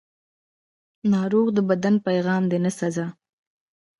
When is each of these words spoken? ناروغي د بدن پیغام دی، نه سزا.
ناروغي 1.11 1.51
د 1.55 1.59
بدن 1.69 1.95
پیغام 2.07 2.43
دی، 2.51 2.57
نه 2.65 2.71
سزا. 2.79 3.05